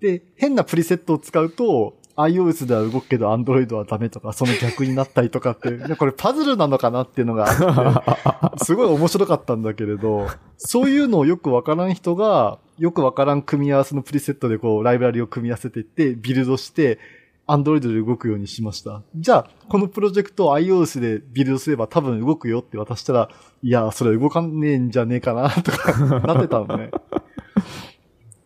[0.00, 16.98] で、変なプリセットを使うと、iOS では動くけど Android はダメとか、その逆になったりとかって、いやこれパズルなのかなっていうのがあって、 すごい面白かったんだけれど、そういうのをよくわからん人が、よくわからん組み合わせのプリセットでこう、ライブラリを組み合わせていって、ビルドして、
[17.46, 19.02] アンドロイドで動くようにしました。
[19.14, 23.28] じゃあ、このプロジェクトを iOS でビルドすれば多分動くよって渡したら、
[23.62, 26.90] いや、それ動かねえんじゃねえかな、とか なってたのね。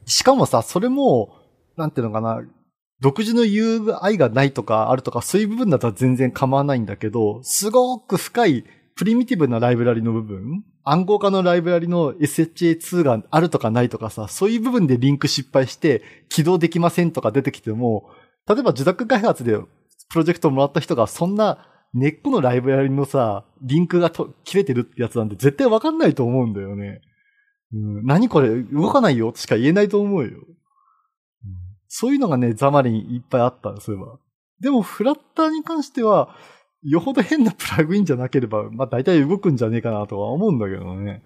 [0.04, 1.36] しかもさ、それも、
[1.76, 2.42] なんていうのかな、
[3.00, 8.64] 独自の UI がないとかあるとか、そういう部分だったら全然構わないんだけど、すごく深い
[8.96, 18.10] プリミティブなライブラリの部分暗号化のライブラリの SHA2 があるとかないとかさ、そういう部分でリンク失敗して起動できませんとか出てきても、
[18.48, 19.66] 例えば受託開発でプ
[20.16, 27.00] ロジェクトをもらった人がそんな根っこのライブラリのさ、リンクがと切れてるってやつなんて絶対わかんないと思うんだよね。
[27.72, 28.62] うん、何これ？
[28.62, 30.30] 動かないよしか言えないと思うよ。
[31.88, 34.18] そういうのがね、ザマリンいっぱいあった、そういえば。
[34.60, 36.36] でも、フラッターに関しては、
[36.82, 41.22] よほど変なプラグインじゃなければ、まあ大体動くんじゃねえかなとは思うんだけどね。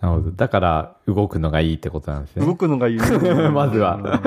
[0.00, 0.32] なるほど。
[0.32, 2.46] だから、動くのがいいってことなんですね。
[2.46, 2.98] 動くのがいい。
[3.52, 4.22] まずは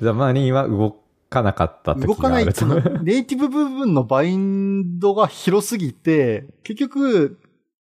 [0.00, 0.96] ザマリンは動
[1.32, 7.38] かなかった時動かない、ネイティブ部分のバインドが広すぎて、結局、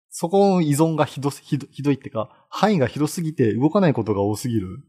[0.09, 4.79] そこの依存がひど、ひど、ひどいってか、範囲が広すぎて動かないことが多すぎる。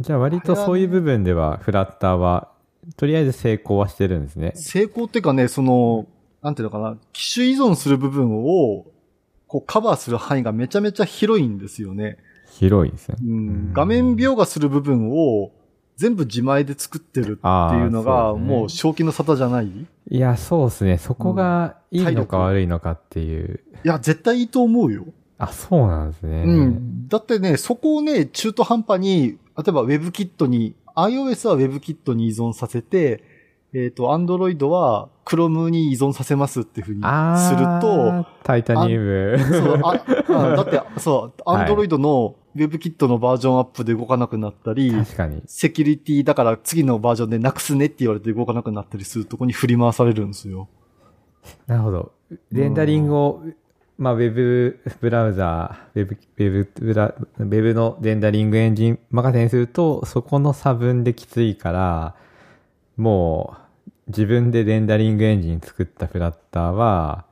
[0.00, 2.52] じゃあ割とそういう部分では、フラッターは、
[2.96, 4.52] とりあえず成功はしてるんですね。
[4.54, 6.06] 成功っていうかね、その、
[6.42, 8.86] なんていうのかな、機種依存する部分を、
[9.46, 12.16] こうカバーする範囲がめちゃめちゃ広いんですよね。
[12.58, 13.16] 広いですね。
[13.22, 15.52] うん、画面描画する部分を
[16.02, 19.66] 全部自前で作ってるっていうのが、そうねもう正気の沙汰じゃない？
[19.68, 20.98] いいや、そうですね。
[20.98, 23.60] そこがいいのか悪いのかっていう。
[23.84, 25.06] や、絶対いいと思うよ。
[25.38, 26.42] あ、そうなんですね。
[26.44, 27.08] うん。
[27.08, 33.22] だってね、そこをね、中途半端に、例えば WebKit に、iOS は WebKit に依存させて、
[33.72, 39.38] えっ、と、Android は Chrome に依存させますっていうふうにあすると、ータイタニウム。
[39.38, 45.42] そう、あ、あだって、そう、はい Android の WebKit のバージョンアップで動かなくなったり、確かに。
[45.46, 50.68] セキュリティだから次のバージョンでなくすねって言われて動かなくなったりするとこに振り回されるんですよ。
[51.66, 52.12] なるほど。
[52.50, 53.42] レンダリングを、
[53.98, 62.14] まあ、ウェブブラウザー、ウェブ、ウェブブラ、ウェブのレンダリングエンジン任せにすると、そこの差分できついから、
[62.96, 67.24] もう、自分でレンダリングエンジン作ったフラッターは、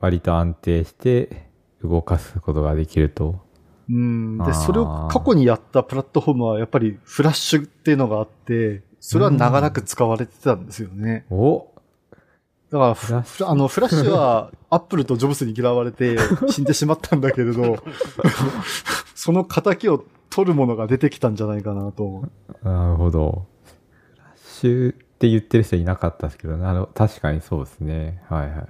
[0.00, 1.51] 割と安定して
[1.82, 3.40] 動かすことができると。
[3.88, 4.38] うん。
[4.38, 11.26] で、それを過去にやったプラットフォームはやっぱりフラッシュっていうのがあって、それは長らく使われてたんですよね。
[11.30, 11.68] お
[12.70, 16.16] だからフフラッシュあの、フラッシュは アップルとジョブスに嫌われて
[16.48, 17.76] 死んでしまったんだけれど、
[19.14, 22.22] その仇を取るものが出てきたんじゃないかなと。
[22.62, 23.46] なるほど。
[23.64, 28.22] フラッシュって言ってる人いなかったですけど、なる確かにそうですね。
[28.28, 28.66] はいはい。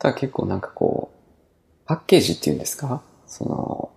[0.00, 3.02] ただ結構なんかこう、パッケージっていうんですか？
[3.26, 3.92] その、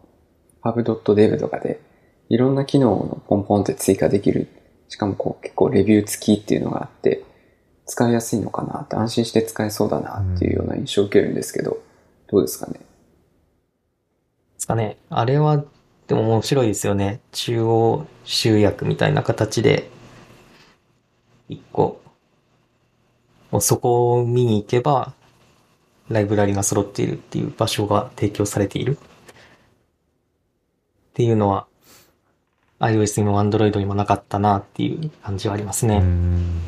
[0.62, 1.82] pub.dev とかで、
[2.30, 4.48] いろんな機能をポンポンって追加できる。
[4.90, 7.24] しかもこう結構レビュー付きっていうのがあって、
[7.86, 11.78] 使いやすいのかなって、安心して使えそうだなっていうような印象を受けるんですけど、
[12.28, 12.74] どうですかね？
[12.74, 12.80] で
[14.58, 14.98] すかね。
[15.10, 15.64] あれは、
[16.08, 17.22] でも面白いですよね。
[17.32, 19.90] 中央集約みたいな形で、
[21.48, 22.02] 一個、
[23.52, 25.14] もうそこを見に行けば、
[26.10, 28.98] ライブラリが揃っているっていう場所が提供されている。
[28.98, 29.00] っ
[31.14, 31.68] ていうのは、
[32.80, 36.00] iOS にも Android にもなかったなっていう感じはありますうね。
[36.00, 36.60] ん。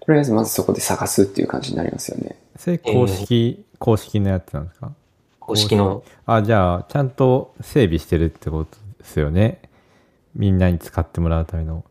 [0.00, 2.36] とりあえずまずそこで探すっていう感じになりますよね。
[2.56, 4.92] それ公式、公式のやつなんですか？
[5.38, 9.62] 公式の、あ、じゃあ、ちゃんと整備してるってことですよね。
[10.34, 11.84] みんなに使ってもらうための。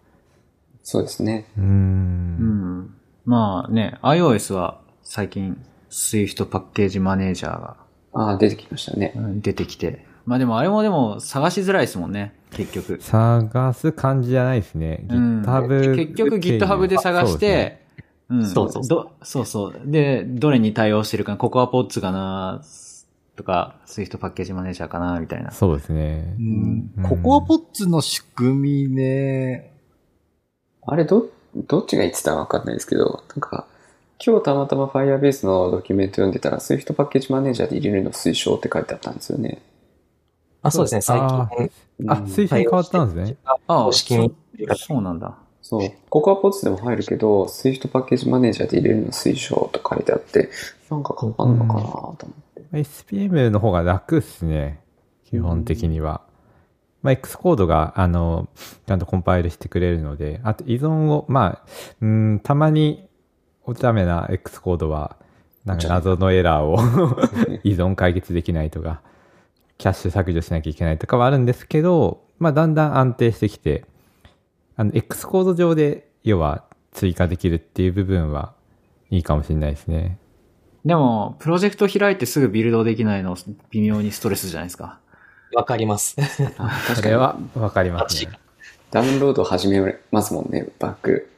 [0.83, 1.47] そうですね。
[1.57, 2.93] うーん。
[3.25, 7.77] まあね、iOS は最近 Swift パッケージマネージャーが
[8.13, 9.13] ああ、出てきましたね。
[9.15, 10.05] うん出てきて。
[10.25, 12.97] まあでもあれもでも探しづらいですもんね、結局。
[13.01, 15.05] 探す感じじゃないですね。
[15.09, 15.95] うん GitHub。
[15.95, 17.81] 結局 GitHub で探して、
[18.29, 19.81] うんそうそうどそうそう。
[19.85, 22.61] で、どれに対応してるか、ココアポッツかな、
[23.37, 25.51] とか、Swift パッケージマネージャーかな、みたいな。
[25.51, 26.41] そうですねう。
[26.41, 29.71] んうんココアポッツの仕組みね、
[30.85, 33.65] あれ、ど、どっちが言ってたかわかんないですけど、なんか、
[34.19, 39.61] 今日たまたま Firebase のドキュメント読んでたら、Swift パッケージマネージャーで入れるの推奨って書いてあったんですよね。
[40.63, 41.69] あ、そうですね、最あ近。
[42.07, 43.37] あ、推薦変わったんですね。
[43.67, 45.37] あ公式にそうそうなんだ。
[45.61, 45.91] そう。
[46.09, 50.49] ココアポッツでも入るけど、Swift パッケージマネージャーで入れるの推奨と書いてあって、
[50.89, 52.17] なんか変わんのかなと思っ
[52.55, 52.63] て。
[52.71, 54.79] SPM の方が楽っすね。
[55.25, 56.21] 基本的には。
[57.03, 58.47] まあ、X コードが、あの、
[58.87, 61.65] ちゃんとコンパイルしてくれるので、あと依存を、まあ、
[62.01, 63.06] うん、たまに
[63.67, 65.17] お茶目な X コードは、
[65.65, 66.79] なんか謎のエラーを
[67.65, 69.01] 依存解決できないとか、
[69.77, 73.83] キャッシュ削除しなきゃいけないとかはあるんですけど、まあ、だんだん安定してきて、
[74.77, 76.63] あの、X コード上で、要は
[76.93, 78.53] 追加できるっていう部分は
[79.09, 80.17] いいかもしれないですね。
[80.85, 83.35] でも、プロジェクト開いてすぐビルドできないの
[83.71, 84.99] 微妙にストレスじゃないですか。
[85.53, 86.15] わかります。
[86.95, 88.31] それはわかりますね。
[88.91, 91.29] ダウンロード始めますもんね、バック。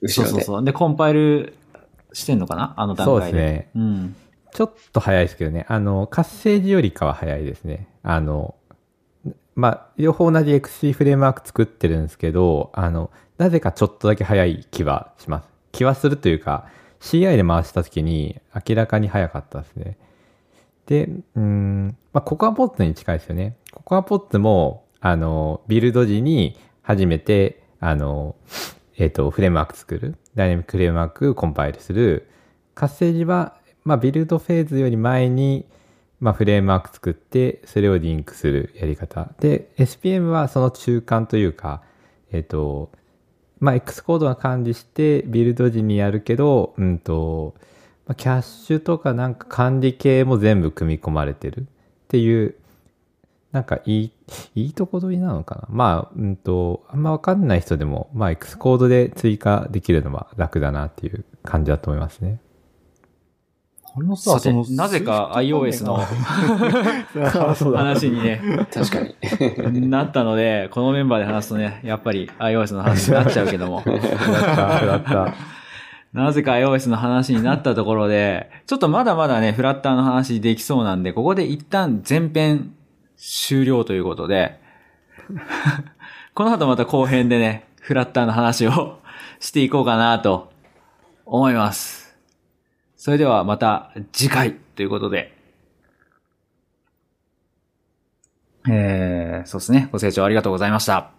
[0.00, 0.30] 後ろで。
[0.30, 0.64] そうそうそう。
[0.64, 1.54] で、コンパイル
[2.12, 2.74] してんのかな？
[2.76, 3.12] あの段階で。
[3.12, 3.70] そうですね。
[3.74, 4.16] うん。
[4.52, 5.64] ちょっと早いですけどね。
[5.68, 7.88] あの、活性時よりかは早いですね。
[8.02, 8.54] あの、
[9.54, 15.48] まあ、両方同じ XC フレームワーク作ってるんですけど、あの、なぜかちょっとだけ早い気はします。
[15.72, 16.66] 気はするというか、
[17.00, 19.96] CI で回した時に明らかに早かったですね。
[20.86, 23.56] で、うーん、まあ、ココアポッツに近いですよね。
[23.72, 28.36] ココアポッツも、あの、ビルド時に初めて、あの、
[28.96, 30.16] えっ、と、フレームワーク作る。
[30.34, 32.28] ダイナミックフレームワークコンパイルする。
[32.74, 35.66] 活性時は、まあ、ビルドフェーズより前に、
[36.20, 39.30] まあ、フレームワーク作って、それをリンクするやり方。
[39.40, 41.82] で、SPM はその中間というか、
[42.30, 42.90] えっ、と、
[43.60, 47.54] まあ、X コードが管理して、ビルド時にやるけど、うんと、
[48.06, 51.64] まあ、キャッシュとかなんか管理系も全部組み込まれてるっ
[52.08, 52.56] ていう、
[53.52, 54.12] なんかいい、
[54.54, 55.68] いいとこ取りなのかな？
[55.68, 62.40] まあ、うんと、あんまわかんない人でも、まあ、X コードで追加できるのは楽だなっていう感じだと思いますね。
[63.94, 65.98] あのさその、なぜか iOS の。
[67.76, 68.40] 話にね、
[68.72, 69.14] 確かに。
[69.90, 73.82] なったので、このメンバーで話すとね、やっぱり iOS の話になっちゃうけども。
[73.84, 75.34] だった、だった。
[76.14, 82.72] なぜか iOS の話になったところで、ちょっとまだまだね、フラッターの話できそうなんで、ここで一旦前編
[83.22, 84.60] 終了ということで、
[86.34, 88.98] この後また後編でね、フラッターの話を
[89.38, 90.50] していこうかなと
[91.24, 92.18] 思います。
[92.96, 95.36] それではまた次回ということで、
[98.68, 99.88] えー、そうですね。
[99.92, 101.10] ご清聴ありがとうございました。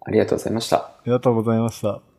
[0.00, 0.76] ありがとうございました。
[0.76, 2.11] ありがとうございました。